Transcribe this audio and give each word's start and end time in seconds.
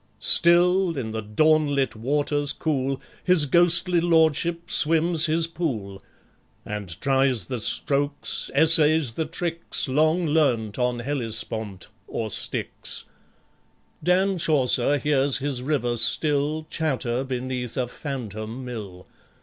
Still 0.19 0.97
in 0.97 1.11
the 1.11 1.21
dawnlit 1.21 1.95
waters 1.95 2.53
cool 2.53 2.99
His 3.23 3.45
ghostly 3.45 4.01
Lordship 4.01 4.71
swims 4.71 5.27
his 5.27 5.45
pool, 5.45 6.01
And 6.65 6.99
tries 6.99 7.45
the 7.45 7.59
strokes, 7.59 8.49
essays 8.55 9.11
the 9.11 9.25
tricks, 9.25 9.87
Long 9.87 10.25
learnt 10.25 10.79
on 10.79 11.01
Hellespont, 11.01 11.85
or 12.07 12.31
Styx. 12.31 13.03
Dan 14.03 14.39
Chaucer 14.39 14.97
hears 14.97 15.37
his 15.37 15.61
river 15.61 15.97
still 15.97 16.65
Chatter 16.71 17.23
beneath 17.23 17.77
a 17.77 17.87
phantom 17.87 18.65
mill. 18.65 19.05